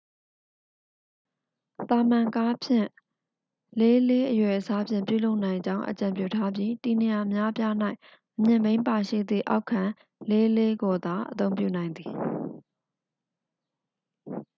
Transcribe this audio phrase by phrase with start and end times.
[1.89, 2.87] သာမန်ကားဖြင့်
[3.79, 7.73] 4 x 4 အရွယ်အစားဖြင့် ပြုလုပ်နိုင်ကြောင်း အကြံပြုထားပြီး တည်နေရာအများအပြား၌
[8.37, 9.81] အမြင့်ဘီးပါရှိသည့် အောက်ခံ
[10.29, 12.11] 4 x 4 ကိုသာ အသုံးပြုနိုင်သည်